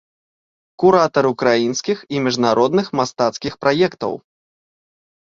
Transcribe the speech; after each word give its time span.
Куратар 0.83 1.25
ўкраінскіх 1.33 2.03
і 2.15 2.23
міжнародных 2.31 2.93
мастацкіх 3.03 3.53
праектаў. 3.67 4.21